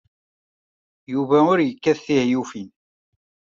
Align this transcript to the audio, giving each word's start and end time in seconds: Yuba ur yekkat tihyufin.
Yuba 1.13 1.37
ur 1.51 1.59
yekkat 1.61 1.99
tihyufin. 2.05 2.69